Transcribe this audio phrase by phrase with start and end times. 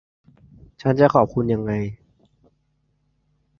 [0.81, 1.73] ฉันจะขอบคุณอย่างไร